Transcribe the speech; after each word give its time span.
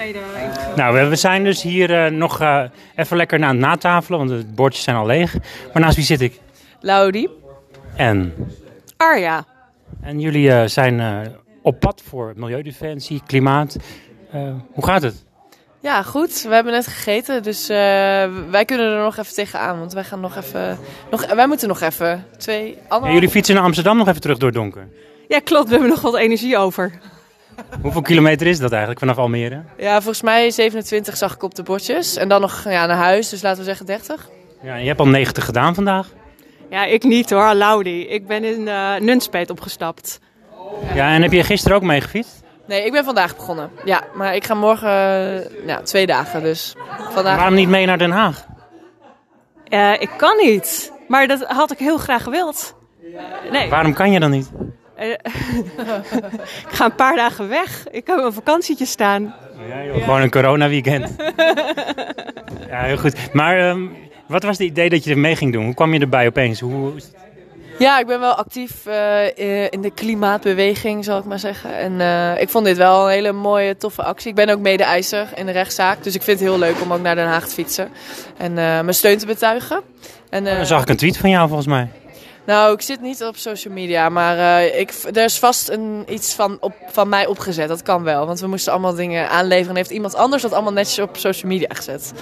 tweede. 0.00 0.18
Nou, 0.76 0.94
we, 0.94 1.08
we 1.08 1.16
zijn 1.16 1.44
dus 1.44 1.62
hier 1.62 2.04
eh, 2.04 2.12
nog 2.12 2.40
eh, 2.40 2.62
even 2.96 3.16
lekker 3.16 3.38
na 3.38 3.48
het 3.48 3.58
natafelen, 3.58 4.18
want 4.18 4.30
de 4.30 4.46
bordjes 4.54 4.84
zijn 4.84 4.96
al 4.96 5.06
leeg. 5.06 5.34
Maar 5.72 5.82
naast 5.82 5.96
wie 5.96 6.04
zit 6.04 6.20
ik? 6.20 6.40
Laudi. 6.80 7.28
En, 7.96 8.34
Arja. 8.96 9.44
en 10.02 10.20
jullie 10.20 10.52
eh, 10.52 10.66
zijn 10.66 11.00
eh, 11.00 11.18
op 11.62 11.80
pad 11.80 12.02
voor 12.08 12.32
milieudefensie, 12.36 13.22
klimaat. 13.26 13.76
Eh, 14.32 14.40
hoe 14.72 14.84
gaat 14.84 15.02
het? 15.02 15.24
Ja, 15.80 16.02
goed. 16.02 16.42
We 16.42 16.54
hebben 16.54 16.72
net 16.72 16.86
gegeten, 16.86 17.42
dus 17.42 17.68
eh, 17.68 17.76
wij 18.50 18.64
kunnen 18.64 18.86
er 18.96 19.02
nog 19.02 19.16
even 19.16 19.34
tegenaan. 19.34 19.78
Want 19.78 19.92
wij 19.92 20.04
gaan 20.04 20.20
nog 20.20 20.36
even... 20.36 20.78
Nog, 21.10 21.34
wij 21.34 21.46
moeten 21.46 21.68
nog 21.68 21.80
even 21.80 22.24
twee... 22.38 22.68
Ja, 22.68 22.76
Anderhalf... 22.82 23.12
jullie 23.12 23.28
fietsen 23.28 23.54
naar 23.54 23.64
Amsterdam 23.64 23.96
nog 23.96 24.08
even 24.08 24.20
terug 24.20 24.38
door 24.38 24.48
het 24.48 24.56
donker. 24.56 24.88
Ja, 25.28 25.40
klopt. 25.40 25.64
We 25.64 25.70
hebben 25.70 25.90
nog 25.90 26.00
wat 26.00 26.16
energie 26.16 26.56
over. 26.56 26.98
Hoeveel 27.82 28.02
kilometer 28.02 28.46
is 28.46 28.58
dat 28.58 28.70
eigenlijk 28.70 29.00
vanaf 29.00 29.18
Almere? 29.18 29.62
Ja, 29.76 29.94
volgens 29.94 30.22
mij 30.22 30.50
27 30.50 31.16
zag 31.16 31.34
ik 31.34 31.42
op 31.42 31.54
de 31.54 31.62
bordjes. 31.62 32.16
En 32.16 32.28
dan 32.28 32.40
nog 32.40 32.64
ja, 32.64 32.86
naar 32.86 32.96
huis, 32.96 33.28
dus 33.28 33.42
laten 33.42 33.58
we 33.58 33.64
zeggen 33.64 33.86
30. 33.86 34.28
Ja, 34.62 34.76
je 34.76 34.86
hebt 34.86 35.00
al 35.00 35.08
90 35.08 35.44
gedaan 35.44 35.74
vandaag. 35.74 36.08
Ja, 36.70 36.84
ik 36.84 37.02
niet 37.02 37.30
hoor, 37.30 37.54
Laudi. 37.54 38.08
Ik 38.08 38.26
ben 38.26 38.44
in 38.44 38.60
uh, 38.60 38.96
Nunspeet 38.96 39.50
opgestapt. 39.50 40.20
Ja, 40.94 41.14
en 41.14 41.22
heb 41.22 41.32
je 41.32 41.44
gisteren 41.44 41.76
ook 41.76 41.82
mee 41.82 42.00
gefietst? 42.00 42.42
Nee, 42.66 42.84
ik 42.84 42.92
ben 42.92 43.04
vandaag 43.04 43.36
begonnen. 43.36 43.70
Ja, 43.84 44.02
maar 44.14 44.34
ik 44.34 44.44
ga 44.44 44.54
morgen 44.54 44.88
uh, 44.88 45.66
ja, 45.66 45.82
twee 45.82 46.06
dagen, 46.06 46.42
dus 46.42 46.74
vandaag... 47.10 47.36
Waarom 47.36 47.54
niet 47.54 47.68
mee 47.68 47.86
naar 47.86 47.98
Den 47.98 48.10
Haag? 48.10 48.46
Uh, 49.68 49.92
ik 49.92 50.10
kan 50.16 50.36
niet, 50.36 50.92
maar 51.08 51.26
dat 51.26 51.44
had 51.46 51.72
ik 51.72 51.78
heel 51.78 51.98
graag 51.98 52.22
gewild. 52.22 52.74
Nee. 53.50 53.70
Waarom 53.70 53.94
kan 53.94 54.12
je 54.12 54.20
dan 54.20 54.30
niet? 54.30 54.50
ik 56.68 56.74
ga 56.74 56.84
een 56.84 56.94
paar 56.94 57.16
dagen 57.16 57.48
weg. 57.48 57.86
Ik 57.90 58.06
heb 58.06 58.18
een 58.18 58.32
vakantietje 58.32 58.86
staan. 58.86 59.34
Ja, 59.68 59.84
joh, 59.84 59.96
ja. 59.96 60.04
Gewoon 60.04 60.20
een 60.20 60.30
corona-weekend. 60.30 61.16
ja, 62.70 62.82
heel 62.82 62.96
goed. 62.96 63.32
Maar 63.32 63.68
um, 63.68 63.96
wat 64.26 64.42
was 64.42 64.58
het 64.58 64.66
idee 64.66 64.88
dat 64.88 65.04
je 65.04 65.10
er 65.10 65.18
mee 65.18 65.36
ging 65.36 65.52
doen? 65.52 65.64
Hoe 65.64 65.74
kwam 65.74 65.94
je 65.94 66.00
erbij 66.00 66.26
opeens? 66.26 66.60
Hoe... 66.60 66.92
Ja, 67.78 67.98
ik 67.98 68.06
ben 68.06 68.20
wel 68.20 68.34
actief 68.34 68.86
uh, 68.86 69.26
in 69.70 69.80
de 69.80 69.90
klimaatbeweging, 69.94 71.04
zal 71.04 71.18
ik 71.18 71.24
maar 71.24 71.38
zeggen. 71.38 71.76
En 71.76 71.92
uh, 71.92 72.40
ik 72.40 72.48
vond 72.48 72.64
dit 72.64 72.76
wel 72.76 73.04
een 73.04 73.12
hele 73.12 73.32
mooie, 73.32 73.76
toffe 73.76 74.02
actie. 74.02 74.28
Ik 74.28 74.34
ben 74.34 74.48
ook 74.48 74.58
mede-eiser 74.58 75.28
in 75.34 75.46
de 75.46 75.52
rechtszaak. 75.52 76.02
Dus 76.02 76.14
ik 76.14 76.22
vind 76.22 76.40
het 76.40 76.48
heel 76.48 76.58
leuk 76.58 76.80
om 76.80 76.92
ook 76.92 77.00
naar 77.00 77.14
Den 77.14 77.26
Haag 77.26 77.46
te 77.46 77.54
fietsen. 77.54 77.88
En 78.36 78.50
uh, 78.50 78.56
mijn 78.56 78.94
steun 78.94 79.18
te 79.18 79.26
betuigen. 79.26 79.80
En, 80.30 80.44
Dan 80.44 80.66
zag 80.66 80.82
ik 80.82 80.88
een 80.88 80.96
tweet 80.96 81.16
van 81.16 81.30
jou 81.30 81.46
volgens 81.46 81.68
mij. 81.68 81.88
Nou, 82.50 82.72
ik 82.72 82.80
zit 82.80 83.00
niet 83.00 83.24
op 83.24 83.36
social 83.36 83.74
media, 83.74 84.08
maar 84.08 84.36
uh, 84.36 84.78
ik, 84.80 84.92
er 85.12 85.24
is 85.24 85.38
vast 85.38 85.68
een, 85.68 86.04
iets 86.08 86.34
van, 86.34 86.56
op, 86.60 86.72
van 86.86 87.08
mij 87.08 87.26
opgezet. 87.26 87.68
Dat 87.68 87.82
kan 87.82 88.02
wel, 88.02 88.26
want 88.26 88.40
we 88.40 88.46
moesten 88.46 88.72
allemaal 88.72 88.94
dingen 88.94 89.28
aanleveren. 89.30 89.70
En 89.70 89.76
heeft 89.76 89.90
iemand 89.90 90.14
anders 90.14 90.42
dat 90.42 90.52
allemaal 90.52 90.72
netjes 90.72 90.98
op 90.98 91.16
social 91.16 91.52
media 91.52 91.68
gezet. 91.74 92.12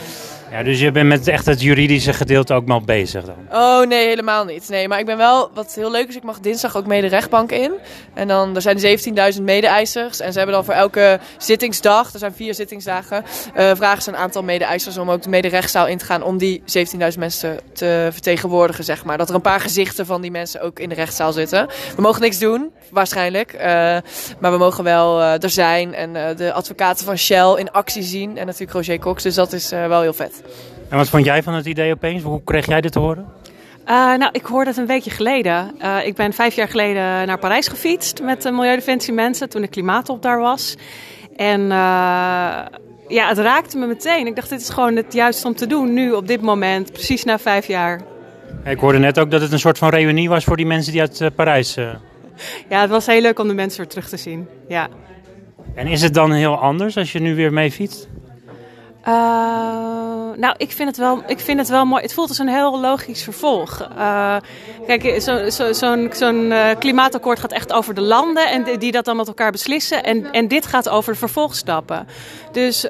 Dus 0.64 0.80
je 0.80 0.90
bent 0.90 1.08
met 1.08 1.28
echt 1.28 1.46
het 1.46 1.62
juridische 1.62 2.12
gedeelte 2.12 2.54
ook 2.54 2.66
mal 2.66 2.80
bezig 2.80 3.24
dan? 3.24 3.36
Oh 3.52 3.86
nee, 3.86 4.06
helemaal 4.06 4.44
niet. 4.44 4.68
Nee, 4.68 4.88
maar 4.88 4.98
ik 4.98 5.06
ben 5.06 5.16
wel, 5.16 5.50
wat 5.54 5.74
heel 5.74 5.90
leuk 5.90 6.08
is, 6.08 6.16
ik 6.16 6.22
mag 6.22 6.40
dinsdag 6.40 6.76
ook 6.76 6.86
mee 6.86 7.00
de 7.00 7.06
rechtbank 7.06 7.52
in. 7.52 7.72
En 8.14 8.28
dan, 8.28 8.54
er 8.54 8.62
zijn 8.62 9.34
17.000 9.36 9.42
mede-eisers. 9.42 10.20
En 10.20 10.32
ze 10.32 10.38
hebben 10.38 10.56
dan 10.56 10.64
voor 10.64 10.74
elke 10.74 11.20
zittingsdag, 11.38 12.12
er 12.12 12.18
zijn 12.18 12.32
vier 12.34 12.54
zittingsdagen, 12.54 13.24
uh, 13.56 13.70
vragen 13.74 14.02
ze 14.02 14.08
een 14.08 14.16
aantal 14.16 14.42
mede-eisers 14.42 14.98
om 14.98 15.10
ook 15.10 15.22
de 15.22 15.28
mede-rechtszaal 15.28 15.86
in 15.86 15.98
te 15.98 16.04
gaan. 16.04 16.22
Om 16.22 16.38
die 16.38 16.62
17.000 16.66 17.18
mensen 17.18 17.38
te, 17.38 17.62
te 17.72 18.08
vertegenwoordigen, 18.12 18.84
zeg 18.84 19.04
maar. 19.04 19.18
Dat 19.18 19.28
er 19.28 19.34
een 19.34 19.40
paar 19.40 19.60
gezichten 19.60 20.06
van 20.06 20.20
die 20.20 20.30
mensen 20.30 20.60
ook 20.60 20.78
in 20.78 20.88
de 20.88 20.94
rechtszaal 20.94 21.32
zitten. 21.32 21.66
We 21.96 22.02
mogen 22.02 22.20
niks 22.20 22.38
doen, 22.38 22.70
waarschijnlijk. 22.90 23.52
Uh, 23.52 23.60
maar 24.38 24.52
we 24.52 24.58
mogen 24.58 24.84
wel 24.84 25.20
uh, 25.20 25.42
er 25.42 25.50
zijn 25.50 25.94
en 25.94 26.36
de 26.36 26.52
advocaten 26.52 27.04
van 27.04 27.18
Shell 27.18 27.54
in 27.56 27.70
actie 27.70 28.02
zien. 28.02 28.38
En 28.38 28.46
natuurlijk 28.46 28.72
Roger 28.72 28.98
Cox, 28.98 29.22
dus 29.22 29.34
dat 29.34 29.52
is 29.52 29.70
wel 29.70 30.00
heel 30.00 30.12
vet. 30.12 30.37
En 30.88 30.96
wat 30.96 31.08
vond 31.08 31.24
jij 31.24 31.42
van 31.42 31.54
het 31.54 31.66
idee 31.66 31.92
opeens? 31.92 32.22
Hoe 32.22 32.40
kreeg 32.44 32.66
jij 32.66 32.80
dit 32.80 32.92
te 32.92 32.98
horen? 32.98 33.26
Uh, 33.88 33.94
nou, 33.94 34.28
ik 34.32 34.44
hoorde 34.44 34.70
het 34.70 34.78
een 34.78 34.86
weekje 34.86 35.10
geleden. 35.10 35.74
Uh, 35.82 36.06
ik 36.06 36.14
ben 36.14 36.32
vijf 36.32 36.54
jaar 36.54 36.68
geleden 36.68 37.26
naar 37.26 37.38
Parijs 37.38 37.68
gefietst 37.68 38.22
met 38.22 38.42
de 38.42 38.50
Milieudefensie 38.50 39.12
mensen 39.12 39.48
toen 39.48 39.62
de 39.62 39.68
klimaatop 39.68 40.22
daar 40.22 40.38
was. 40.38 40.76
En 41.36 41.60
uh, 41.60 41.68
ja, 43.08 43.28
het 43.28 43.38
raakte 43.38 43.78
me 43.78 43.86
meteen. 43.86 44.26
Ik 44.26 44.36
dacht, 44.36 44.48
dit 44.48 44.60
is 44.60 44.68
gewoon 44.68 44.96
het 44.96 45.12
juiste 45.12 45.46
om 45.46 45.54
te 45.54 45.66
doen 45.66 45.92
nu 45.92 46.12
op 46.12 46.26
dit 46.26 46.42
moment, 46.42 46.92
precies 46.92 47.24
na 47.24 47.38
vijf 47.38 47.66
jaar. 47.66 48.00
Ik 48.64 48.78
hoorde 48.78 48.98
net 48.98 49.18
ook 49.18 49.30
dat 49.30 49.40
het 49.40 49.52
een 49.52 49.58
soort 49.58 49.78
van 49.78 49.88
reunie 49.88 50.28
was 50.28 50.44
voor 50.44 50.56
die 50.56 50.66
mensen 50.66 50.92
die 50.92 51.00
uit 51.00 51.30
Parijs. 51.34 51.74
Ja, 52.68 52.80
het 52.80 52.90
was 52.90 53.06
heel 53.06 53.20
leuk 53.20 53.38
om 53.38 53.48
de 53.48 53.54
mensen 53.54 53.78
weer 53.78 53.88
terug 53.88 54.08
te 54.08 54.16
zien. 54.16 54.48
Ja. 54.68 54.88
En 55.74 55.86
is 55.86 56.02
het 56.02 56.14
dan 56.14 56.32
heel 56.32 56.56
anders 56.58 56.96
als 56.96 57.12
je 57.12 57.18
nu 57.18 57.34
weer 57.34 57.52
mee 57.52 57.70
fietst? 57.70 58.08
Uh, 59.08 59.97
nou, 60.38 60.54
ik 60.56 60.72
vind, 60.72 60.88
het 60.88 60.96
wel, 60.96 61.22
ik 61.26 61.40
vind 61.40 61.58
het 61.58 61.68
wel 61.68 61.84
mooi. 61.84 62.02
Het 62.02 62.14
voelt 62.14 62.28
als 62.28 62.38
een 62.38 62.48
heel 62.48 62.80
logisch 62.80 63.22
vervolg. 63.22 63.88
Uh, 63.96 64.36
kijk, 64.86 65.22
zo'n 65.22 65.50
zo, 65.50 65.72
zo 65.72 65.94
uh, 65.94 66.70
klimaatakkoord 66.78 67.38
gaat 67.38 67.52
echt 67.52 67.72
over 67.72 67.94
de 67.94 68.00
landen 68.00 68.50
en 68.50 68.78
die, 68.78 68.92
dat 68.92 69.04
dan 69.04 69.16
met 69.16 69.26
elkaar 69.26 69.52
beslissen. 69.52 70.04
En, 70.04 70.32
en 70.32 70.48
dit 70.48 70.66
gaat 70.66 70.88
over 70.88 71.12
de 71.12 71.18
vervolgstappen. 71.18 72.08
Dus 72.52 72.80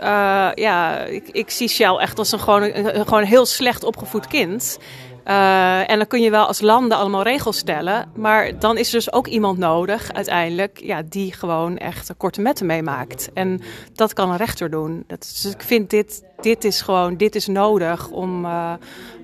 ja, 0.54 0.98
ik, 1.04 1.28
ik 1.32 1.50
zie 1.50 1.68
Shell 1.68 1.94
echt 1.96 2.18
als 2.18 2.32
een 2.32 2.40
gewoon, 2.40 2.62
een, 2.62 3.06
gewoon 3.06 3.24
heel 3.24 3.46
slecht 3.46 3.84
opgevoed 3.84 4.26
kind. 4.26 4.78
Uh, 5.28 5.90
en 5.90 5.96
dan 5.98 6.06
kun 6.06 6.20
je 6.22 6.30
wel 6.30 6.46
als 6.46 6.60
landen 6.60 6.98
allemaal 6.98 7.22
regels 7.22 7.58
stellen. 7.58 8.08
Maar 8.14 8.58
dan 8.58 8.78
is 8.78 8.86
er 8.86 8.92
dus 8.92 9.12
ook 9.12 9.26
iemand 9.26 9.58
nodig, 9.58 10.12
uiteindelijk, 10.12 10.80
ja, 10.82 11.02
die 11.08 11.32
gewoon 11.32 11.76
echt 11.76 12.14
korte 12.16 12.40
metten 12.40 12.66
meemaakt. 12.66 13.30
En 13.34 13.60
dat 13.94 14.12
kan 14.12 14.30
een 14.30 14.36
rechter 14.36 14.70
doen. 14.70 15.04
Dat, 15.06 15.20
dus 15.20 15.52
ik 15.52 15.62
vind 15.62 15.90
dit, 15.90 16.22
dit 16.40 16.64
is 16.64 16.80
gewoon, 16.80 17.16
dit 17.16 17.34
is 17.34 17.46
nodig 17.46 18.08
om 18.08 18.44
uh, 18.44 18.72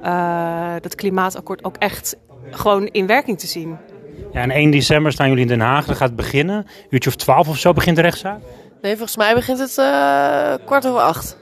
uh, 0.02 0.74
dat 0.80 0.94
klimaatakkoord 0.94 1.64
ook 1.64 1.76
echt 1.76 2.16
gewoon 2.50 2.86
in 2.86 3.06
werking 3.06 3.38
te 3.38 3.46
zien. 3.46 3.76
Ja, 4.32 4.40
en 4.40 4.50
1 4.50 4.70
december 4.70 5.12
staan 5.12 5.28
jullie 5.28 5.42
in 5.42 5.48
Den 5.48 5.60
Haag. 5.60 5.86
Dan 5.86 5.96
gaat 5.96 6.08
het 6.08 6.16
beginnen. 6.16 6.66
Uurtje 6.90 7.10
of 7.10 7.16
12 7.16 7.48
of 7.48 7.58
zo 7.58 7.72
begint 7.72 7.96
de 7.96 8.02
rechtszaak? 8.02 8.40
Nee, 8.82 8.96
volgens 8.96 9.16
mij 9.16 9.34
begint 9.34 9.58
het 9.58 9.74
kwart 10.64 10.86
over 10.86 11.00
acht. 11.00 11.36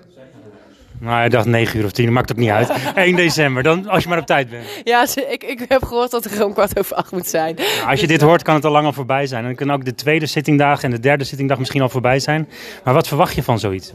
Nou, 1.02 1.24
ik 1.24 1.30
dacht 1.30 1.46
9 1.46 1.78
uur 1.78 1.84
of 1.84 1.90
10, 1.90 2.12
maakt 2.12 2.32
ook 2.32 2.38
niet 2.38 2.50
uit. 2.50 2.70
1 2.94 3.16
december, 3.16 3.62
dan, 3.62 3.88
als 3.88 4.02
je 4.02 4.08
maar 4.08 4.18
op 4.18 4.26
tijd 4.26 4.50
bent. 4.50 4.64
Ja, 4.84 5.06
ik, 5.28 5.44
ik 5.44 5.64
heb 5.68 5.84
gehoord 5.84 6.10
dat 6.10 6.24
er 6.24 6.30
gewoon 6.30 6.52
kwart 6.52 6.78
over 6.78 6.96
acht 6.96 7.12
moet 7.12 7.26
zijn. 7.26 7.54
Nou, 7.54 7.90
als 7.90 8.00
je 8.00 8.06
dit 8.06 8.20
hoort, 8.20 8.42
kan 8.42 8.54
het 8.54 8.64
al 8.64 8.70
lang 8.70 8.86
al 8.86 8.92
voorbij 8.92 9.26
zijn. 9.26 9.40
En 9.40 9.46
dan 9.46 9.66
kan 9.66 9.76
ook 9.76 9.84
de 9.84 9.94
tweede 9.94 10.26
zittingdag 10.26 10.82
en 10.82 10.90
de 10.90 11.00
derde 11.00 11.24
zittingdag 11.24 11.58
misschien 11.58 11.82
al 11.82 11.88
voorbij 11.88 12.18
zijn. 12.18 12.48
Maar 12.84 12.94
wat 12.94 13.08
verwacht 13.08 13.34
je 13.34 13.42
van 13.42 13.58
zoiets? 13.58 13.92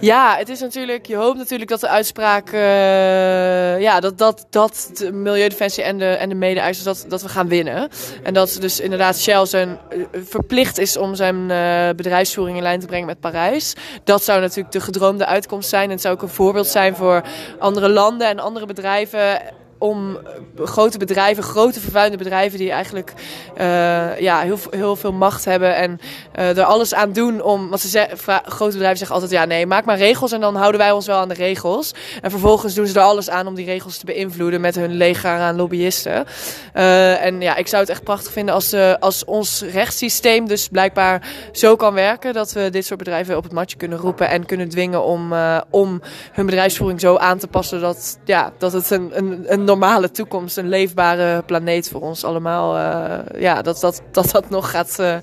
Ja, 0.00 0.36
het 0.36 0.48
is 0.48 0.60
natuurlijk, 0.60 1.06
je 1.06 1.16
hoopt 1.16 1.38
natuurlijk 1.38 1.70
dat 1.70 1.80
de 1.80 1.88
uitspraak, 1.88 2.52
uh, 2.52 3.80
ja, 3.80 4.00
dat, 4.00 4.18
dat, 4.18 4.46
dat 4.50 4.90
de 4.94 5.12
Milieudefensie 5.12 5.82
en 5.82 5.98
de, 5.98 6.04
en 6.04 6.28
de 6.28 6.34
mede-eisers, 6.34 6.84
dat, 6.84 7.04
dat 7.08 7.22
we 7.22 7.28
gaan 7.28 7.48
winnen. 7.48 7.88
En 8.22 8.34
dat 8.34 8.56
dus 8.60 8.80
inderdaad 8.80 9.18
Shell 9.18 9.46
zijn, 9.46 9.78
uh, 9.92 10.06
verplicht 10.24 10.78
is 10.78 10.96
om 10.96 11.14
zijn 11.14 11.36
uh, 11.50 11.88
bedrijfsvoering 11.96 12.56
in 12.56 12.62
lijn 12.62 12.80
te 12.80 12.86
brengen 12.86 13.06
met 13.06 13.20
Parijs. 13.20 13.74
Dat 14.04 14.24
zou 14.24 14.40
natuurlijk 14.40 14.72
de 14.72 14.80
gedroomde 14.80 15.26
uitkomst 15.26 15.68
zijn. 15.68 15.84
En 15.84 15.90
het 15.90 16.00
zou 16.00 16.14
ook 16.14 16.22
een 16.22 16.28
voorbeeld 16.28 16.66
zijn 16.66 16.96
voor 16.96 17.22
andere 17.58 17.88
landen 17.88 18.28
en 18.28 18.38
andere 18.38 18.66
bedrijven 18.66 19.40
om 19.78 20.18
grote 20.56 20.98
bedrijven, 20.98 21.42
grote 21.42 21.80
vervuilende 21.80 22.24
bedrijven 22.24 22.58
die 22.58 22.70
eigenlijk 22.70 23.12
uh, 23.58 24.20
ja, 24.20 24.40
heel, 24.40 24.58
heel 24.70 24.96
veel 24.96 25.12
macht 25.12 25.44
hebben 25.44 25.76
en 25.76 26.00
uh, 26.38 26.58
er 26.58 26.64
alles 26.64 26.94
aan 26.94 27.12
doen 27.12 27.42
om. 27.42 27.68
Want 27.68 27.80
ze 27.80 27.88
zeggen, 27.88 28.18
grote 28.44 28.72
bedrijven 28.72 28.98
zeggen 28.98 29.16
altijd: 29.16 29.32
ja, 29.32 29.44
nee, 29.44 29.66
maak 29.66 29.84
maar 29.84 29.96
regels 29.96 30.32
en 30.32 30.40
dan 30.40 30.56
houden 30.56 30.80
wij 30.80 30.90
ons 30.90 31.06
wel 31.06 31.18
aan 31.18 31.28
de 31.28 31.34
regels. 31.34 31.94
En 32.22 32.30
vervolgens 32.30 32.74
doen 32.74 32.86
ze 32.86 32.98
er 32.98 33.04
alles 33.04 33.30
aan 33.30 33.46
om 33.46 33.54
die 33.54 33.64
regels 33.64 33.98
te 33.98 34.06
beïnvloeden 34.06 34.60
met 34.60 34.74
hun 34.74 34.92
leger 34.92 35.30
aan 35.30 35.56
lobbyisten. 35.56 36.26
En 36.72 37.40
ja, 37.40 37.56
ik 37.56 37.68
zou 37.68 37.82
het 37.82 37.90
echt 37.90 38.04
prachtig 38.04 38.32
vinden 38.32 38.54
als, 38.54 38.74
als 39.00 39.24
ons 39.24 39.62
rechtssysteem 39.72 40.48
dus 40.48 40.68
blijkbaar 40.68 41.28
zo 41.52 41.76
kan 41.76 41.94
werken 41.94 42.32
dat 42.32 42.52
we 42.52 42.70
dit 42.70 42.86
soort 42.86 42.98
bedrijven 42.98 43.36
op 43.36 43.42
het 43.42 43.52
matje 43.52 43.76
kunnen 43.76 43.98
roepen 43.98 44.28
en 44.28 44.46
kunnen 44.46 44.68
dwingen 44.68 45.04
om, 45.04 45.34
om 45.70 46.00
hun 46.32 46.46
bedrijfsvoering 46.46 47.00
zo 47.00 47.16
aan 47.16 47.38
te 47.38 47.46
passen 47.46 47.80
dat, 47.80 48.18
ja, 48.24 48.52
dat 48.58 48.72
het 48.72 48.90
een, 48.90 49.10
een, 49.12 49.44
een 49.46 49.64
normale 49.78 50.10
toekomst, 50.10 50.56
een 50.56 50.68
leefbare 50.68 51.42
planeet 51.42 51.88
voor 51.88 52.00
ons 52.00 52.24
allemaal, 52.24 52.76
uh, 52.76 53.40
ja, 53.40 53.62
dat 53.62 53.80
dat, 53.80 54.02
dat, 54.10 54.30
dat 54.30 54.50
nog 54.50 54.70
gaat, 54.70 54.96
uh, 55.00 55.16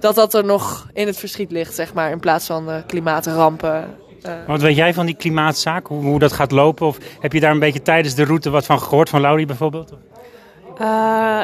dat 0.00 0.14
dat 0.14 0.34
er 0.34 0.44
nog 0.44 0.88
in 0.92 1.06
het 1.06 1.16
verschiet 1.16 1.50
ligt, 1.50 1.74
zeg 1.74 1.94
maar, 1.94 2.10
in 2.10 2.20
plaats 2.20 2.46
van 2.46 2.68
uh, 2.68 2.74
klimaatrampen. 2.86 3.84
Wat 4.46 4.60
weet 4.60 4.76
jij 4.76 4.94
van 4.94 5.06
die 5.06 5.14
klimaatzaak, 5.14 5.86
hoe, 5.86 6.02
hoe 6.02 6.18
dat 6.18 6.32
gaat 6.32 6.50
lopen? 6.50 6.86
Of 6.86 6.98
heb 7.20 7.32
je 7.32 7.40
daar 7.40 7.50
een 7.50 7.58
beetje 7.58 7.82
tijdens 7.82 8.14
de 8.14 8.24
route 8.24 8.50
wat 8.50 8.66
van 8.66 8.80
gehoord, 8.80 9.08
van 9.08 9.20
Laurie 9.20 9.46
bijvoorbeeld? 9.46 9.92
Uh, 10.74 10.88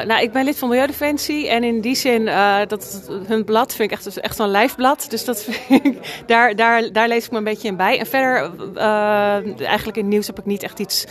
nou, 0.05 0.21
ik 0.21 0.31
ben 0.31 0.43
lid 0.43 0.57
van 0.57 0.69
Milieudefensie 0.69 1.49
en 1.49 1.63
in 1.63 1.81
die 1.81 1.95
zin, 1.95 2.21
uh, 2.21 2.57
dat, 2.67 3.09
hun 3.27 3.43
blad 3.43 3.75
vind 3.75 3.91
ik 3.91 3.97
echt, 3.97 4.19
echt 4.19 4.35
zo'n 4.35 4.47
lijfblad. 4.47 5.05
Dus 5.09 5.25
dat 5.25 5.43
vind 5.43 5.85
ik, 5.85 6.23
daar, 6.25 6.55
daar, 6.55 6.91
daar 6.91 7.07
lees 7.07 7.25
ik 7.25 7.31
me 7.31 7.37
een 7.37 7.43
beetje 7.43 7.67
in 7.67 7.75
bij. 7.75 7.99
En 7.99 8.05
verder, 8.05 8.51
uh, 8.75 9.61
eigenlijk 9.61 9.97
in 9.97 10.07
nieuws 10.07 10.27
heb 10.27 10.39
ik 10.39 10.45
niet 10.45 10.63
echt 10.63 10.79
iets 10.79 11.05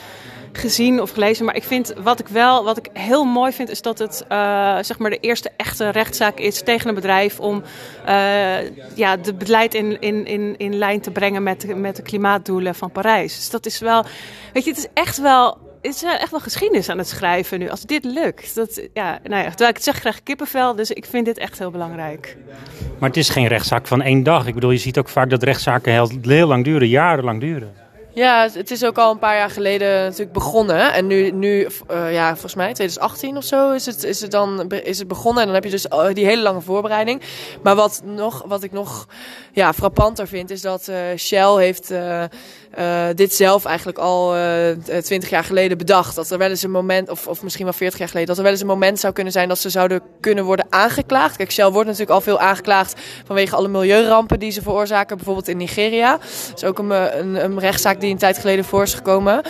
gezien 0.52 1.00
of 1.00 1.10
gelezen. 1.10 1.44
Maar 1.44 1.56
ik 1.56 1.62
vind 1.62 1.92
wat 2.02 2.20
ik 2.20 2.28
wel, 2.28 2.64
wat 2.64 2.76
ik 2.76 2.88
heel 2.92 3.24
mooi 3.24 3.52
vind, 3.52 3.68
is 3.68 3.82
dat 3.82 3.98
het 3.98 4.24
zeg 4.86 4.98
maar 4.98 5.10
de 5.10 5.20
eerste 5.20 5.50
echte 5.56 5.88
rechtszaak 5.88 6.38
is 6.38 6.62
tegen 6.62 6.88
een 6.88 6.94
bedrijf 6.94 7.40
om 7.40 7.62
uh, 8.08 8.70
ja, 8.94 9.16
de 9.16 9.34
beleid 9.34 9.74
in, 9.74 10.00
in, 10.00 10.26
in, 10.26 10.54
in 10.56 10.78
lijn 10.78 11.00
te 11.00 11.10
brengen 11.10 11.42
met, 11.42 11.76
met 11.76 11.96
de 11.96 12.02
klimaatdoelen 12.02 12.74
van 12.74 12.92
Parijs. 12.92 13.36
Dus 13.36 13.50
dat 13.50 13.66
is 13.66 13.78
wel, 13.78 14.04
weet 14.52 14.64
je, 14.64 14.70
het 14.70 14.78
is 14.78 14.86
echt 14.94 15.18
wel 15.18 15.67
is 15.80 16.02
echt 16.02 16.30
wel 16.30 16.40
geschiedenis 16.40 16.88
aan 16.88 16.98
het 16.98 17.08
schrijven 17.08 17.58
nu. 17.58 17.68
Als 17.68 17.82
dit 17.82 18.04
lukt. 18.04 18.54
Dat, 18.54 18.88
ja, 18.94 19.18
nou 19.22 19.42
ja, 19.42 19.48
terwijl 19.48 19.70
ik 19.70 19.76
het 19.76 19.84
zeg, 19.84 20.00
krijg 20.00 20.22
kippenvel. 20.22 20.74
Dus 20.74 20.90
ik 20.90 21.04
vind 21.04 21.24
dit 21.24 21.38
echt 21.38 21.58
heel 21.58 21.70
belangrijk. 21.70 22.36
Maar 22.98 23.08
het 23.08 23.18
is 23.18 23.28
geen 23.28 23.46
rechtszaak 23.46 23.86
van 23.86 24.02
één 24.02 24.22
dag. 24.22 24.46
Ik 24.46 24.54
bedoel, 24.54 24.70
je 24.70 24.78
ziet 24.78 24.98
ook 24.98 25.08
vaak 25.08 25.30
dat 25.30 25.42
rechtszaken 25.42 25.92
heel 25.92 26.46
lang 26.46 26.64
duren, 26.64 26.88
jarenlang 26.88 27.40
duren. 27.40 27.74
Ja, 28.18 28.48
het 28.52 28.70
is 28.70 28.84
ook 28.84 28.98
al 28.98 29.10
een 29.10 29.18
paar 29.18 29.36
jaar 29.36 29.50
geleden 29.50 30.02
natuurlijk 30.02 30.32
begonnen. 30.32 30.92
En 30.92 31.06
nu, 31.06 31.30
nu 31.30 31.66
uh, 31.90 32.12
ja, 32.12 32.30
volgens 32.30 32.54
mij 32.54 32.74
2018 32.74 33.36
of 33.36 33.44
zo 33.44 33.72
is 33.72 33.86
het, 33.86 34.04
is 34.04 34.20
het 34.20 34.30
dan 34.30 34.70
is 34.70 34.98
het 34.98 35.08
begonnen. 35.08 35.40
En 35.40 35.46
dan 35.46 35.54
heb 35.54 35.64
je 35.64 35.70
dus 35.70 35.86
die 36.12 36.24
hele 36.24 36.42
lange 36.42 36.60
voorbereiding. 36.60 37.22
Maar 37.62 37.74
wat, 37.74 38.02
nog, 38.04 38.42
wat 38.46 38.62
ik 38.62 38.72
nog 38.72 39.06
ja, 39.52 39.72
frappanter 39.72 40.28
vind, 40.28 40.50
is 40.50 40.60
dat 40.60 40.88
uh, 40.88 40.96
Shell 41.16 41.54
heeft 41.56 41.92
dit 43.14 43.34
zelf 43.34 43.64
eigenlijk 43.64 43.98
al 43.98 44.34
twintig 45.02 45.30
jaar 45.30 45.44
geleden 45.44 45.78
bedacht. 45.78 46.14
Dat 46.14 46.30
er 46.30 46.38
wel 46.38 46.48
eens 46.48 46.62
een 46.62 46.70
moment, 46.70 47.08
of, 47.08 47.26
of 47.26 47.42
misschien 47.42 47.64
wel 47.64 47.74
veertig 47.74 47.98
jaar 47.98 48.08
geleden, 48.08 48.28
dat 48.28 48.36
er 48.36 48.42
wel 48.42 48.52
eens 48.52 48.60
een 48.60 48.66
moment 48.66 49.00
zou 49.00 49.12
kunnen 49.12 49.32
zijn 49.32 49.48
dat 49.48 49.58
ze 49.58 49.70
zouden 49.70 50.02
kunnen 50.20 50.44
worden 50.44 50.66
aangeklaagd. 50.70 51.36
Kijk, 51.36 51.52
Shell 51.52 51.70
wordt 51.70 51.86
natuurlijk 51.86 52.14
al 52.14 52.20
veel 52.20 52.38
aangeklaagd 52.38 53.00
vanwege 53.26 53.56
alle 53.56 53.68
milieurampen 53.68 54.38
die 54.38 54.50
ze 54.50 54.62
veroorzaken, 54.62 55.16
bijvoorbeeld 55.16 55.48
in 55.48 55.56
Nigeria. 55.56 56.10
Dat 56.12 56.52
is 56.56 56.64
ook 56.64 56.78
een, 56.78 56.90
een, 56.90 57.44
een 57.44 57.58
rechtszaak 57.58 58.00
die 58.00 58.07
een 58.10 58.18
tijd 58.18 58.38
geleden 58.38 58.64
voor 58.64 58.82
is 58.82 58.94
gekomen. 58.94 59.42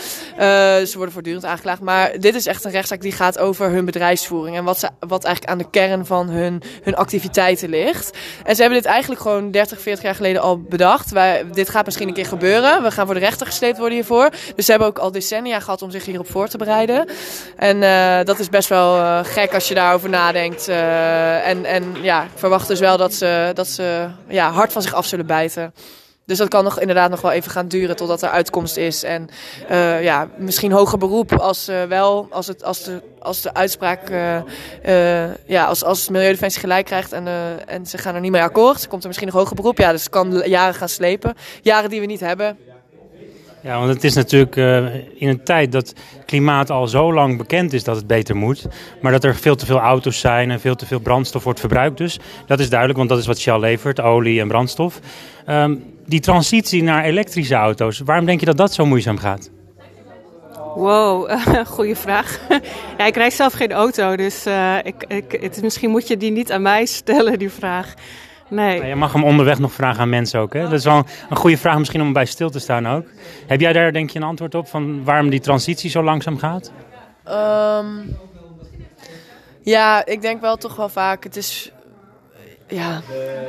ze 0.87 0.93
worden 0.95 1.13
voortdurend 1.13 1.45
aangeklaagd. 1.45 1.81
Maar 1.81 2.19
dit 2.19 2.35
is 2.35 2.47
echt 2.47 2.65
een 2.65 2.71
rechtszaak 2.71 3.01
die 3.01 3.13
gaat 3.13 3.39
over 3.39 3.71
hun 3.71 3.85
bedrijfsvoering 3.85 4.57
en 4.57 4.65
wat, 4.65 4.79
ze, 4.79 4.89
wat 4.99 5.25
eigenlijk 5.25 5.53
aan 5.53 5.59
de 5.59 5.71
kern 5.71 6.07
van 6.07 6.29
hun, 6.29 6.63
hun 6.83 6.97
activiteiten 6.97 7.69
ligt. 7.69 8.17
En 8.45 8.55
ze 8.55 8.61
hebben 8.61 8.81
dit 8.81 8.91
eigenlijk 8.91 9.21
gewoon 9.21 9.51
30, 9.51 9.81
40 9.81 10.05
jaar 10.05 10.15
geleden 10.15 10.43
al 10.43 10.61
bedacht. 10.61 11.11
Wij, 11.11 11.45
dit 11.53 11.69
gaat 11.69 11.85
misschien 11.85 12.09
een 12.09 12.15
keer 12.15 12.27
gebeuren. 12.27 12.83
We 12.83 12.91
gaan 12.91 13.07
voor 13.07 13.15
de 13.15 13.21
rechter 13.21 13.47
gesleept 13.47 13.79
worden 13.79 13.95
hiervoor. 13.95 14.31
Dus 14.55 14.65
ze 14.65 14.71
hebben 14.71 14.89
ook 14.89 14.99
al 14.99 15.13
decennia 15.13 15.61
gehad 15.61 15.83
om 15.83 15.91
zich 15.91 16.05
hierop 16.05 16.31
voor 16.31 16.49
te 16.49 16.59
bereiden. 16.59 17.09
En 17.57 17.83
uh, 17.83 18.25
dat 18.25 18.39
is 18.39 18.49
best 18.49 18.69
wel 18.69 18.97
uh, 18.97 19.19
gek 19.23 19.55
als 19.55 19.69
je 19.69 19.75
daarover 19.75 20.09
nadenkt. 20.09 20.69
En, 20.69 21.65
en 21.65 21.97
ja, 22.03 22.27
verwacht 22.35 22.69
dus 22.69 22.81
wel 22.81 22.97
dat 22.97 23.15
ze, 23.15 23.51
dat 23.55 23.67
ze 23.67 24.07
ja, 24.29 24.51
hard 24.51 24.73
van 24.73 24.83
zich 24.83 24.95
af 24.95 25.07
zullen 25.07 25.27
bijten. 25.27 25.73
Dus 26.29 26.39
dat 26.39 26.49
kan 26.49 26.65
nog 26.65 26.81
inderdaad 26.81 27.11
nog 27.11 27.21
wel 27.21 27.31
even 27.31 27.51
gaan 27.51 27.69
duren 27.69 27.97
totdat 27.97 28.23
er 28.23 28.29
uitkomst 28.29 28.77
is. 28.77 29.03
En 29.03 29.29
uh, 29.71 30.03
ja, 30.03 30.29
misschien 30.37 30.73
hoger 30.73 30.99
beroep 30.99 31.33
als 31.33 31.69
uh, 31.69 31.83
wel, 31.83 32.29
als, 32.31 32.47
het, 32.47 32.65
als, 32.65 32.83
de, 32.83 33.03
als 33.19 33.41
de 33.41 33.55
uitspraak, 33.55 34.11
uh, 34.11 35.47
ja, 35.47 35.65
als, 35.65 35.85
als 35.85 36.09
Milieudefensie 36.09 36.61
gelijk 36.61 36.87
krijgt 36.87 37.13
en, 37.13 37.27
en 37.67 37.87
ze 37.87 37.99
gaan 37.99 38.15
er 38.15 38.21
niet 38.21 38.31
mee 38.31 38.43
akkoord, 38.43 38.89
komt 38.89 39.03
er 39.03 39.07
misschien 39.09 39.29
nog 39.29 39.37
hoger 39.37 39.57
beroep. 39.57 39.79
Ja, 39.79 39.93
dus 39.93 40.03
het 40.03 40.11
kan 40.11 40.43
jaren 40.45 40.75
gaan 40.75 40.89
slepen. 40.89 41.35
Jaren 41.63 41.91
die 41.91 42.01
we 42.01 42.07
niet 42.07 42.21
hebben. 42.21 42.59
Ja, 43.63 43.79
want 43.79 43.93
het 43.95 44.05
is 44.05 44.15
natuurlijk 44.15 44.57
uh, 44.57 44.95
in 44.95 45.29
een 45.29 45.45
tijd 45.45 45.73
dat 45.73 45.93
klimaat 46.27 46.71
al 46.71 46.87
zo 46.87 47.13
lang 47.13 47.39
bekend 47.39 47.73
is 47.73 47.85
dat 47.85 47.97
het 47.97 48.07
beter 48.07 48.37
moet. 48.37 48.67
Maar 49.01 49.13
dat 49.13 49.25
er 49.25 49.35
veel 49.35 49.57
te 49.57 49.67
veel 49.67 49.79
auto's 49.79 50.21
zijn 50.21 50.51
en 50.51 50.61
veel 50.61 50.75
te 50.75 50.87
veel 50.87 51.01
brandstof 51.01 51.45
wordt 51.45 51.61
verbruikt. 51.61 51.99
Dus 51.99 52.19
dat 52.47 52.61
is 52.61 52.69
duidelijk, 52.69 52.99
want 52.99 53.11
dat 53.11 53.19
is 53.19 53.27
wat 53.27 53.39
Shell 53.39 53.59
levert, 53.59 54.01
olie 54.01 54.41
en 54.41 54.49
brandstof. 54.49 55.01
Um, 55.49 55.85
die 56.07 56.21
transitie 56.21 56.83
naar 56.83 57.05
elektrische 57.05 57.55
auto's, 57.55 57.99
waarom 58.05 58.27
denk 58.27 58.41
je 58.41 58.47
dat 58.47 58.57
dat 58.57 58.75
zo 58.75 58.87
moeizaam 58.87 59.19
gaat? 59.19 59.51
Wow, 60.75 61.31
uh, 61.31 61.67
goede 61.67 61.97
vraag. 61.97 62.41
ja, 62.99 63.07
ik 63.07 63.17
rijd 63.17 63.33
zelf 63.33 63.53
geen 63.53 63.73
auto, 63.73 64.17
dus 64.17 64.47
uh, 64.47 64.77
ik, 64.83 65.05
ik, 65.09 65.39
het, 65.41 65.63
misschien 65.63 65.91
moet 65.91 66.09
je 66.09 66.17
die 66.17 66.31
niet 66.31 66.53
aan 66.53 66.63
mij 66.63 66.87
stellen, 66.87 67.39
die 67.39 67.51
vraag. 67.51 67.95
Nee. 68.51 68.85
je 68.85 68.95
mag 68.95 69.13
hem 69.13 69.25
onderweg 69.25 69.59
nog 69.59 69.73
vragen 69.73 70.01
aan 70.01 70.09
mensen 70.09 70.41
ook. 70.41 70.53
Hè? 70.53 70.63
Dat 70.63 70.73
is 70.73 70.85
wel 70.85 71.05
een 71.31 71.37
goede 71.37 71.59
vraag 71.59 71.79
misschien 71.79 72.01
om 72.01 72.13
bij 72.13 72.27
stil 72.27 72.51
te 72.51 72.59
staan 72.59 72.89
ook. 72.89 73.07
Heb 73.47 73.61
jij 73.61 73.73
daar 73.73 73.93
denk 73.93 74.11
je 74.11 74.19
een 74.19 74.25
antwoord 74.25 74.55
op 74.55 74.69
van 74.69 75.05
waarom 75.05 75.31
die 75.31 75.41
transitie 75.41 75.91
zo 75.91 76.03
langzaam 76.03 76.39
gaat? 76.39 76.73
Um, 77.29 78.17
ja, 79.63 80.07
ik 80.07 80.21
denk 80.21 80.41
wel 80.41 80.57
toch 80.57 80.77
wel 80.77 80.89
vaak. 80.89 81.25
Het 81.25 81.37
is 81.37 81.73
ja, 82.69 83.01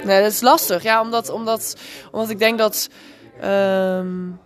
nee, 0.04 0.22
dat 0.22 0.32
is 0.32 0.42
lastig. 0.42 0.84
Ja, 0.84 1.02
omdat, 1.02 1.30
omdat, 1.30 1.78
omdat 2.12 2.30
ik 2.30 2.40
denk 2.40 2.58
dat. 2.58 2.90
Um, 3.44 4.40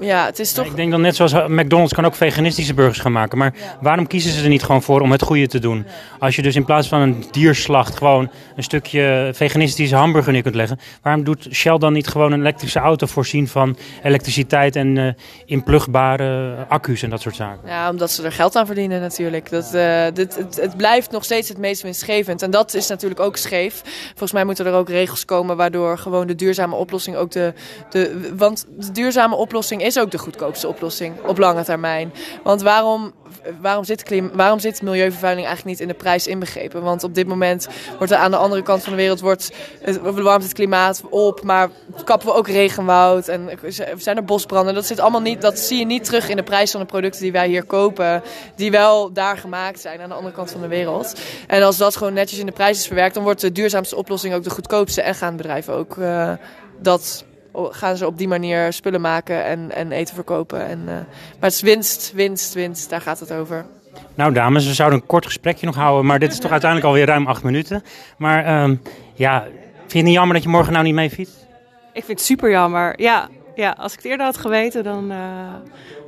ja, 0.00 0.24
het 0.24 0.38
is 0.38 0.52
toch... 0.52 0.64
Ja, 0.64 0.70
ik 0.70 0.76
denk 0.76 0.90
dan 0.90 1.00
net 1.00 1.16
zoals 1.16 1.32
McDonald's 1.32 1.94
kan 1.94 2.04
ook 2.04 2.14
veganistische 2.14 2.74
burgers 2.74 2.98
gaan 2.98 3.12
maken. 3.12 3.38
Maar 3.38 3.54
ja. 3.56 3.78
waarom 3.80 4.06
kiezen 4.06 4.32
ze 4.32 4.42
er 4.42 4.48
niet 4.48 4.62
gewoon 4.62 4.82
voor 4.82 5.00
om 5.00 5.12
het 5.12 5.22
goede 5.22 5.46
te 5.46 5.58
doen? 5.58 5.86
Als 6.18 6.36
je 6.36 6.42
dus 6.42 6.56
in 6.56 6.64
plaats 6.64 6.88
van 6.88 7.00
een 7.00 7.24
dierslacht 7.30 7.96
gewoon 7.96 8.30
een 8.56 8.62
stukje 8.62 9.30
veganistische 9.34 9.96
hamburger 9.96 10.32
neer 10.32 10.42
kunt 10.42 10.54
leggen. 10.54 10.78
Waarom 11.02 11.24
doet 11.24 11.48
Shell 11.52 11.78
dan 11.78 11.92
niet 11.92 12.06
gewoon 12.06 12.32
een 12.32 12.40
elektrische 12.40 12.78
auto 12.78 13.06
voorzien 13.06 13.48
van 13.48 13.76
elektriciteit 14.02 14.76
en 14.76 14.96
uh, 14.96 15.12
inplugbare 15.44 16.56
accu's 16.68 17.02
en 17.02 17.10
dat 17.10 17.20
soort 17.20 17.36
zaken? 17.36 17.68
Ja, 17.68 17.90
omdat 17.90 18.10
ze 18.10 18.22
er 18.22 18.32
geld 18.32 18.56
aan 18.56 18.66
verdienen 18.66 19.00
natuurlijk. 19.00 19.50
Dat, 19.50 19.74
uh, 19.74 20.04
dit, 20.14 20.36
het, 20.36 20.60
het 20.60 20.76
blijft 20.76 21.10
nog 21.10 21.24
steeds 21.24 21.48
het 21.48 21.58
meest 21.58 21.82
winstgevend. 21.82 22.42
En 22.42 22.50
dat 22.50 22.74
is 22.74 22.88
natuurlijk 22.88 23.20
ook 23.20 23.36
scheef. 23.36 23.82
Volgens 24.08 24.32
mij 24.32 24.44
moeten 24.44 24.66
er 24.66 24.72
ook 24.72 24.88
regels 24.88 25.24
komen 25.24 25.56
waardoor 25.56 25.98
gewoon 25.98 26.26
de 26.26 26.34
duurzame 26.34 26.74
oplossing 26.74 27.16
ook 27.16 27.30
de... 27.30 27.52
de 27.90 28.34
want 28.36 28.66
de 28.78 28.92
duurzame 28.92 29.34
oplossing 29.34 29.82
is 29.86 29.98
ook 29.98 30.10
de 30.10 30.18
goedkoopste 30.18 30.68
oplossing 30.68 31.14
op 31.26 31.38
lange 31.38 31.64
termijn. 31.64 32.12
Want 32.42 32.62
waarom, 32.62 33.12
waarom, 33.60 33.84
zit, 33.84 34.22
waarom 34.32 34.58
zit 34.58 34.82
milieuvervuiling 34.82 35.46
eigenlijk 35.46 35.78
niet 35.78 35.88
in 35.88 35.94
de 35.94 36.02
prijs 36.02 36.26
inbegrepen? 36.26 36.82
Want 36.82 37.04
op 37.04 37.14
dit 37.14 37.26
moment 37.26 37.68
wordt 37.98 38.12
er 38.12 38.18
aan 38.18 38.30
de 38.30 38.36
andere 38.36 38.62
kant 38.62 38.82
van 38.82 38.92
de 38.92 38.98
wereld 38.98 39.20
wordt, 39.20 39.52
het, 39.80 40.00
warmt 40.00 40.42
het 40.42 40.52
klimaat 40.52 41.02
op, 41.10 41.42
maar 41.42 41.68
kappen 42.04 42.28
we 42.28 42.34
ook 42.34 42.48
regenwoud 42.48 43.28
en 43.28 43.50
zijn 43.96 44.16
er 44.16 44.24
bosbranden. 44.24 44.74
Dat, 44.74 44.86
zit 44.86 45.00
allemaal 45.00 45.20
niet, 45.20 45.40
dat 45.40 45.58
zie 45.58 45.78
je 45.78 45.84
niet 45.84 46.04
terug 46.04 46.28
in 46.28 46.36
de 46.36 46.42
prijs 46.42 46.70
van 46.70 46.80
de 46.80 46.86
producten 46.86 47.22
die 47.22 47.32
wij 47.32 47.48
hier 47.48 47.64
kopen, 47.64 48.22
die 48.56 48.70
wel 48.70 49.12
daar 49.12 49.36
gemaakt 49.36 49.80
zijn 49.80 50.00
aan 50.00 50.08
de 50.08 50.14
andere 50.14 50.34
kant 50.34 50.50
van 50.50 50.60
de 50.60 50.68
wereld. 50.68 51.20
En 51.46 51.62
als 51.62 51.76
dat 51.76 51.96
gewoon 51.96 52.12
netjes 52.12 52.38
in 52.38 52.46
de 52.46 52.52
prijs 52.52 52.78
is 52.78 52.86
verwerkt, 52.86 53.14
dan 53.14 53.22
wordt 53.22 53.40
de 53.40 53.52
duurzaamste 53.52 53.96
oplossing 53.96 54.34
ook 54.34 54.44
de 54.44 54.50
goedkoopste 54.50 55.02
en 55.02 55.14
gaan 55.14 55.36
bedrijven 55.36 55.74
ook 55.74 55.96
uh, 55.96 56.32
dat 56.80 57.24
gaan 57.70 57.96
ze 57.96 58.06
op 58.06 58.18
die 58.18 58.28
manier 58.28 58.72
spullen 58.72 59.00
maken 59.00 59.44
en, 59.44 59.72
en 59.74 59.92
eten 59.92 60.14
verkopen. 60.14 60.66
En, 60.66 60.78
uh, 60.78 60.86
maar 60.86 61.04
het 61.40 61.52
is 61.52 61.60
winst, 61.60 62.12
winst, 62.14 62.54
winst. 62.54 62.90
Daar 62.90 63.00
gaat 63.00 63.20
het 63.20 63.32
over. 63.32 63.66
Nou 64.14 64.32
dames, 64.32 64.66
we 64.66 64.74
zouden 64.74 65.00
een 65.00 65.06
kort 65.06 65.26
gesprekje 65.26 65.66
nog 65.66 65.74
houden. 65.74 66.06
Maar 66.06 66.18
dit 66.18 66.32
is 66.32 66.38
toch 66.38 66.50
uiteindelijk 66.50 66.90
alweer 66.90 67.06
ruim 67.06 67.26
acht 67.26 67.42
minuten. 67.42 67.82
Maar 68.18 68.62
um, 68.62 68.82
ja, 69.14 69.42
vind 69.42 69.92
je 69.92 69.96
het 69.96 70.06
niet 70.06 70.14
jammer 70.14 70.34
dat 70.34 70.42
je 70.42 70.48
morgen 70.48 70.72
nou 70.72 70.84
niet 70.84 70.94
mee 70.94 71.10
fietst? 71.10 71.46
Ik 71.92 72.04
vind 72.04 72.18
het 72.18 72.26
super 72.26 72.50
jammer. 72.50 73.00
Ja, 73.00 73.28
ja 73.56 73.74
als 73.78 73.92
ik 73.92 73.98
het 73.98 74.06
eerder 74.06 74.26
had 74.26 74.36
geweten, 74.36 74.84
dan, 74.84 75.12
uh, 75.12 75.54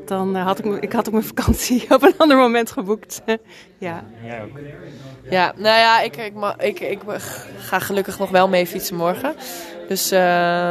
dan 0.04 0.36
uh, 0.36 0.44
had 0.44 0.58
ik, 0.58 0.64
ik 0.64 0.92
had 0.92 1.06
ook 1.06 1.12
mijn 1.12 1.24
vakantie 1.24 1.84
op 1.94 2.02
een 2.02 2.14
ander 2.16 2.36
moment 2.36 2.70
geboekt. 2.70 3.22
ja. 3.78 4.04
Jij 4.24 4.42
ook. 4.42 4.58
Ja, 5.30 5.52
nou 5.56 5.78
ja, 5.78 6.00
ik, 6.00 6.16
ik, 6.16 6.34
ik, 6.58 6.80
ik, 6.80 7.00
ga 7.58 7.78
gelukkig 7.78 8.18
nog 8.18 8.30
wel 8.30 8.48
mee 8.48 8.66
fietsen 8.66 8.96
morgen. 8.96 9.34
Dus, 9.88 10.12
uh, 10.12 10.18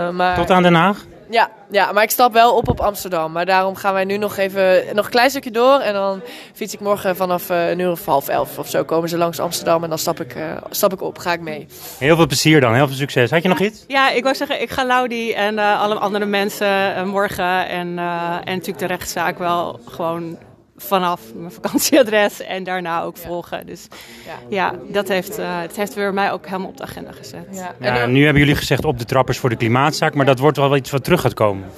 maar... 0.10 0.36
Tot 0.36 0.50
aan 0.50 0.64
Den 0.64 0.74
Haag? 0.74 1.06
Ja, 1.30 1.50
ja, 1.70 1.92
maar 1.92 2.04
ik 2.04 2.10
stap 2.10 2.34
wel 2.34 2.56
op 2.56 2.70
op 2.70 2.80
Amsterdam. 2.80 3.32
Maar 3.32 3.46
daarom 3.46 3.76
gaan 3.76 3.94
wij 3.94 4.06
nu 4.06 4.18
nog 4.18 4.38
even 4.38 4.84
nog 4.94 5.06
een 5.06 5.12
klein 5.12 5.30
stukje 5.30 5.52
door. 5.52 5.80
En 5.80 5.94
dan 5.94 6.22
fiets 6.54 6.74
ik 6.74 6.80
morgen 6.80 7.16
vanaf 7.16 7.50
uh, 7.50 7.70
een 7.70 7.80
uur 7.80 7.92
of 7.92 8.06
half 8.06 8.28
elf 8.28 8.58
of 8.58 8.70
zo 8.70 8.84
komen 8.84 9.10
ze 9.10 9.18
langs 9.18 9.40
Amsterdam. 9.40 9.84
En 9.84 9.90
dan 9.90 9.98
stap 9.98 10.20
ik, 10.20 10.36
uh, 10.36 10.44
stap 10.70 10.94
ik 10.94 11.02
op, 11.02 11.18
ga 11.18 11.34
ik 11.34 11.42
mee. 11.42 11.68
Heel 11.98 12.16
veel 12.16 12.28
plezier 12.28 12.62
dan, 12.62 12.74
heel 12.74 12.88
veel 12.88 12.96
succes. 12.96 13.32
Had 13.32 13.42
je 13.42 13.50
nog 13.50 13.60
iets? 13.60 13.84
Ja, 13.88 14.10
ik 14.10 14.24
wou 14.24 14.36
zeggen, 14.36 14.62
ik 14.62 14.70
ga 14.70 14.86
Laudi 14.86 15.32
en 15.34 15.56
uh, 15.56 15.82
alle 15.82 15.96
andere 15.96 16.26
mensen 16.26 17.08
morgen. 17.08 17.68
En, 17.68 17.88
en 17.98 18.56
natuurlijk 18.56 18.80
de 18.80 18.86
rechtszaak 18.86 19.38
wel 19.38 19.80
gewoon 19.86 20.38
vanaf 20.78 21.22
mijn 21.36 21.52
vakantieadres 21.52 22.42
en 22.42 22.64
daarna 22.64 23.02
ook 23.02 23.18
volgen. 23.18 23.66
Dus 23.66 23.88
ja, 24.26 24.34
ja 24.50 24.74
dat 24.88 25.08
heeft, 25.08 25.40
uh, 25.40 25.62
het 25.62 25.76
heeft 25.76 25.94
weer 25.94 26.14
mij 26.14 26.32
ook 26.32 26.46
helemaal 26.46 26.68
op 26.68 26.78
de 26.78 26.84
agenda 26.84 27.12
gezet. 27.12 27.48
Ja. 27.52 27.76
Ja, 27.80 28.06
nu 28.06 28.24
hebben 28.24 28.42
jullie 28.42 28.58
gezegd 28.58 28.86
op 28.86 29.00
de 29.00 29.06
trappers 29.06 29.38
voor 29.38 29.50
de 29.50 29.56
klimaatzaak, 29.56 30.14
maar 30.14 30.26
dat 30.26 30.40
wordt 30.40 30.58
wel 30.58 30.76
iets 30.76 30.92
wat 30.92 31.04
terug 31.04 31.22
gaat 31.22 31.34
komen. 31.34 31.70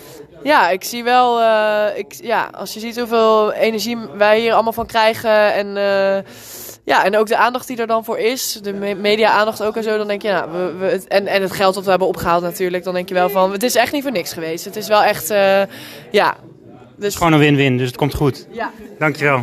Ja, 0.43 0.69
ik 0.69 0.83
zie 0.83 1.03
wel, 1.03 1.39
uh, 1.39 1.85
ik, 1.95 2.13
ja, 2.21 2.49
als 2.51 2.73
je 2.73 2.79
ziet 2.79 2.97
hoeveel 2.99 3.53
energie 3.53 3.97
wij 4.17 4.39
hier 4.39 4.53
allemaal 4.53 4.73
van 4.73 4.85
krijgen 4.85 5.53
en... 5.53 5.67
Uh, 5.67 6.31
ja, 6.83 7.05
en 7.05 7.17
ook 7.17 7.27
de 7.27 7.37
aandacht 7.37 7.67
die 7.67 7.77
er 7.77 7.87
dan 7.87 8.03
voor 8.03 8.17
is, 8.17 8.59
de 8.61 8.73
media-aandacht 8.95 9.63
ook 9.63 9.75
en 9.75 9.83
zo, 9.83 9.97
dan 9.97 10.07
denk 10.07 10.21
je, 10.21 10.31
nou, 10.31 10.51
we, 10.51 10.73
we, 10.77 11.03
en, 11.07 11.27
en 11.27 11.41
het 11.41 11.51
geld 11.51 11.73
dat 11.73 11.83
we 11.83 11.89
hebben 11.89 12.07
opgehaald 12.07 12.41
natuurlijk, 12.41 12.83
dan 12.83 12.93
denk 12.93 13.07
je 13.07 13.13
wel 13.13 13.29
van, 13.29 13.51
het 13.51 13.63
is 13.63 13.75
echt 13.75 13.91
niet 13.91 14.03
voor 14.03 14.11
niks 14.11 14.33
geweest. 14.33 14.65
Het 14.65 14.75
is 14.75 14.87
wel 14.87 15.03
echt, 15.03 15.31
uh, 15.31 15.61
ja, 16.11 16.35
dus... 16.99 17.13
Het 17.13 17.13
is 17.13 17.15
gewoon 17.15 17.33
een 17.33 17.39
win-win, 17.39 17.77
dus 17.77 17.87
het 17.87 17.97
komt 17.97 18.13
goed. 18.13 18.47
Ja. 18.51 18.71
Dankjewel. 18.97 19.37